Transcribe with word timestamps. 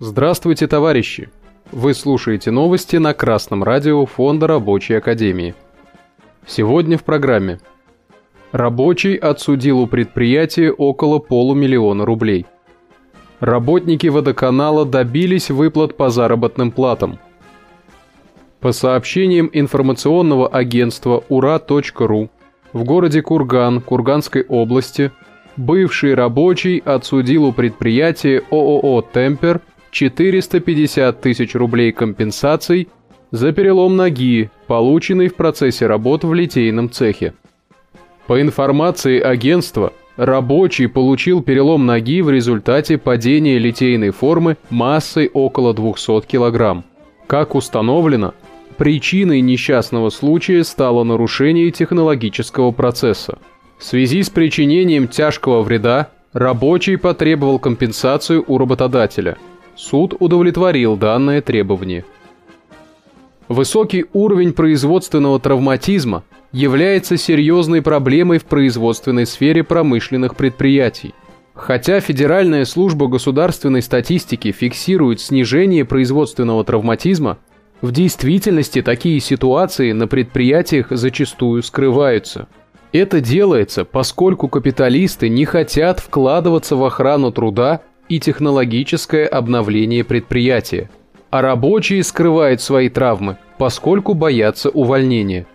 Здравствуйте, 0.00 0.66
товарищи! 0.66 1.28
Вы 1.70 1.92
слушаете 1.92 2.50
новости 2.50 2.96
на 2.96 3.14
Красном 3.14 3.62
радио 3.62 4.06
Фонда 4.06 4.46
Рабочей 4.46 4.94
Академии. 4.94 5.54
Сегодня 6.46 6.96
в 6.96 7.04
программе. 7.04 7.60
Рабочий 8.52 9.16
отсудил 9.16 9.80
у 9.80 9.86
предприятия 9.86 10.72
около 10.72 11.18
полумиллиона 11.18 12.06
рублей. 12.06 12.46
Работники 13.40 14.06
водоканала 14.06 14.86
добились 14.86 15.50
выплат 15.50 15.96
по 15.96 16.08
заработным 16.08 16.70
платам. 16.70 17.18
По 18.60 18.72
сообщениям 18.72 19.50
информационного 19.52 20.48
агентства 20.48 21.22
ура.ру, 21.28 22.30
в 22.72 22.84
городе 22.84 23.22
Курган 23.22 23.80
Курганской 23.80 24.44
области 24.48 25.12
бывший 25.58 26.14
рабочий 26.14 26.78
отсудил 26.78 27.44
у 27.44 27.52
предприятия 27.52 28.42
ООО 28.50 29.02
«Темпер» 29.02 29.60
450 29.90 31.20
тысяч 31.20 31.54
рублей 31.54 31.92
компенсаций 31.92 32.88
за 33.30 33.52
перелом 33.52 33.96
ноги, 33.96 34.50
полученный 34.66 35.28
в 35.28 35.34
процессе 35.34 35.86
работ 35.86 36.24
в 36.24 36.32
литейном 36.32 36.90
цехе. 36.90 37.34
По 38.26 38.40
информации 38.40 39.20
агентства, 39.20 39.92
рабочий 40.16 40.86
получил 40.86 41.42
перелом 41.42 41.86
ноги 41.86 42.22
в 42.22 42.30
результате 42.30 42.96
падения 42.96 43.58
литейной 43.58 44.10
формы 44.10 44.56
массой 44.70 45.28
около 45.32 45.74
200 45.74 46.26
кг. 46.26 46.84
Как 47.26 47.54
установлено, 47.54 48.34
причиной 48.76 49.40
несчастного 49.40 50.10
случая 50.10 50.64
стало 50.64 51.04
нарушение 51.04 51.70
технологического 51.70 52.70
процесса. 52.70 53.38
В 53.78 53.84
связи 53.84 54.22
с 54.22 54.30
причинением 54.30 55.08
тяжкого 55.08 55.62
вреда 55.62 56.10
рабочий 56.32 56.96
потребовал 56.96 57.58
компенсацию 57.58 58.44
у 58.46 58.58
работодателя– 58.58 59.36
Суд 59.78 60.14
удовлетворил 60.18 60.96
данное 60.96 61.40
требование. 61.40 62.04
Высокий 63.46 64.06
уровень 64.12 64.52
производственного 64.52 65.38
травматизма 65.38 66.24
является 66.50 67.16
серьезной 67.16 67.80
проблемой 67.80 68.38
в 68.38 68.44
производственной 68.44 69.24
сфере 69.24 69.62
промышленных 69.62 70.34
предприятий. 70.34 71.14
Хотя 71.54 72.00
Федеральная 72.00 72.64
служба 72.64 73.06
государственной 73.06 73.80
статистики 73.80 74.50
фиксирует 74.50 75.20
снижение 75.20 75.84
производственного 75.84 76.64
травматизма, 76.64 77.38
в 77.80 77.92
действительности 77.92 78.82
такие 78.82 79.20
ситуации 79.20 79.92
на 79.92 80.08
предприятиях 80.08 80.88
зачастую 80.90 81.62
скрываются. 81.62 82.48
Это 82.92 83.20
делается, 83.20 83.84
поскольку 83.84 84.48
капиталисты 84.48 85.28
не 85.28 85.44
хотят 85.44 86.00
вкладываться 86.00 86.74
в 86.76 86.84
охрану 86.84 87.30
труда 87.32 87.82
и 88.08 88.18
технологическое 88.18 89.26
обновление 89.26 90.04
предприятия, 90.04 90.88
а 91.30 91.42
рабочие 91.42 92.02
скрывают 92.02 92.62
свои 92.62 92.88
травмы, 92.88 93.36
поскольку 93.58 94.14
боятся 94.14 94.70
увольнения. 94.70 95.46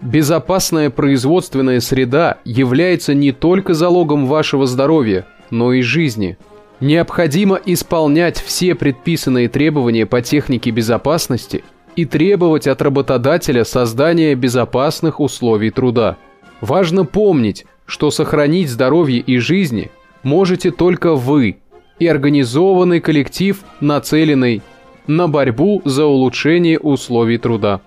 Безопасная 0.00 0.90
производственная 0.90 1.80
среда 1.80 2.38
является 2.44 3.14
не 3.14 3.32
только 3.32 3.74
залогом 3.74 4.26
вашего 4.26 4.66
здоровья, 4.66 5.26
но 5.50 5.72
и 5.72 5.82
жизни. 5.82 6.38
Необходимо 6.80 7.60
исполнять 7.64 8.40
все 8.40 8.74
предписанные 8.74 9.48
требования 9.50 10.06
по 10.06 10.22
технике 10.22 10.70
безопасности 10.70 11.62
и 11.94 12.06
требовать 12.06 12.66
от 12.66 12.80
работодателя 12.80 13.64
создания 13.64 14.34
безопасных 14.34 15.20
условий 15.20 15.70
труда. 15.70 16.16
Важно 16.60 17.04
помнить, 17.04 17.66
что 17.86 18.10
сохранить 18.10 18.70
здоровье 18.70 19.18
и 19.18 19.38
жизни 19.38 19.90
можете 20.22 20.70
только 20.70 21.14
вы 21.14 21.58
и 21.98 22.06
организованный 22.06 23.00
коллектив, 23.00 23.62
нацеленный 23.80 24.62
на 25.06 25.28
борьбу 25.28 25.82
за 25.84 26.04
улучшение 26.04 26.78
условий 26.78 27.38
труда. 27.38 27.80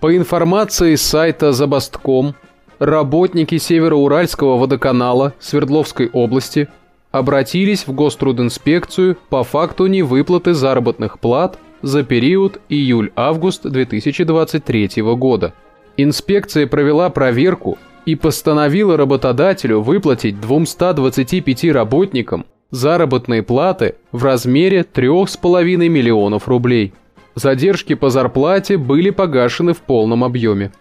По 0.00 0.16
информации 0.16 0.94
с 0.94 1.02
сайта 1.02 1.52
Забастком, 1.52 2.34
работники 2.78 3.56
Североуральского 3.56 4.58
водоканала 4.58 5.32
Свердловской 5.38 6.10
области 6.12 6.68
обратились 7.12 7.86
в 7.86 7.92
Гострудинспекцию 7.92 9.16
по 9.30 9.42
факту 9.42 9.86
невыплаты 9.86 10.54
заработных 10.54 11.18
плат 11.18 11.58
за 11.82 12.02
период 12.02 12.60
июль-август 12.68 13.62
2023 13.62 15.02
года. 15.16 15.54
Инспекция 15.96 16.66
провела 16.66 17.08
проверку 17.08 17.78
и 18.04 18.16
постановила 18.16 18.96
работодателю 18.96 19.80
выплатить 19.80 20.40
225 20.40 21.64
работникам 21.72 22.44
заработные 22.70 23.42
платы 23.42 23.94
в 24.12 24.22
размере 24.24 24.80
3,5 24.82 25.88
миллионов 25.88 26.48
рублей. 26.48 26.92
Задержки 27.34 27.94
по 27.94 28.10
зарплате 28.10 28.76
были 28.76 29.10
погашены 29.10 29.72
в 29.72 29.78
полном 29.78 30.24
объеме. 30.24 30.72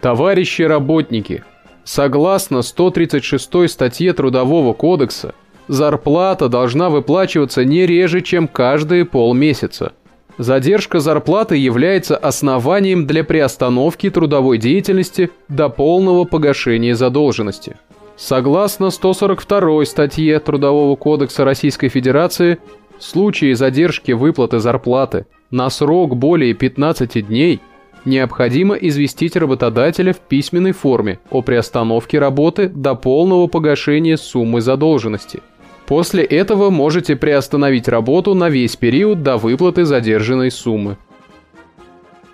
Товарищи 0.00 0.62
работники, 0.62 1.42
согласно 1.84 2.62
136 2.62 3.70
статье 3.70 4.12
Трудового 4.12 4.72
кодекса, 4.74 5.34
зарплата 5.68 6.48
должна 6.48 6.88
выплачиваться 6.90 7.64
не 7.64 7.86
реже, 7.86 8.20
чем 8.20 8.46
каждые 8.46 9.04
полмесяца– 9.04 9.92
Задержка 10.42 10.98
зарплаты 10.98 11.56
является 11.56 12.16
основанием 12.16 13.06
для 13.06 13.22
приостановки 13.22 14.10
трудовой 14.10 14.58
деятельности 14.58 15.30
до 15.48 15.68
полного 15.68 16.24
погашения 16.24 16.96
задолженности. 16.96 17.76
Согласно 18.16 18.90
142 18.90 19.84
статье 19.84 20.40
Трудового 20.40 20.96
кодекса 20.96 21.44
Российской 21.44 21.88
Федерации, 21.90 22.58
в 22.98 23.04
случае 23.04 23.54
задержки 23.54 24.10
выплаты 24.10 24.58
зарплаты 24.58 25.26
на 25.52 25.70
срок 25.70 26.16
более 26.16 26.54
15 26.54 27.24
дней 27.28 27.60
необходимо 28.04 28.74
известить 28.74 29.36
работодателя 29.36 30.12
в 30.12 30.18
письменной 30.18 30.72
форме 30.72 31.20
о 31.30 31.42
приостановке 31.42 32.18
работы 32.18 32.68
до 32.68 32.96
полного 32.96 33.46
погашения 33.46 34.16
суммы 34.16 34.60
задолженности– 34.60 35.40
После 35.92 36.24
этого 36.24 36.70
можете 36.70 37.16
приостановить 37.16 37.86
работу 37.86 38.32
на 38.32 38.48
весь 38.48 38.76
период 38.76 39.22
до 39.22 39.36
выплаты 39.36 39.84
задержанной 39.84 40.50
суммы. 40.50 40.96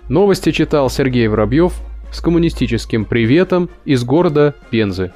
Новости 0.07 0.53
читал 0.53 0.89
Сергей 0.89 1.27
Воробьев 1.27 1.73
с 2.09 2.21
коммунистическим 2.21 3.03
приветом 3.03 3.69
из 3.83 4.05
города 4.05 4.55
Пензы. 4.69 5.11